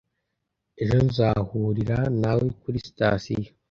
Ejo 0.81 0.97
nzahurira 1.07 1.97
nawe 2.21 2.45
kuri 2.61 2.77
sitasiyo 2.85 3.49